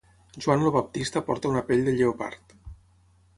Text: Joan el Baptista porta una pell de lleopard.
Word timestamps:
Joan 0.45 0.63
el 0.69 0.71
Baptista 0.75 1.23
porta 1.27 1.51
una 1.51 1.63
pell 1.69 1.85
de 1.89 1.93
lleopard. 1.99 2.57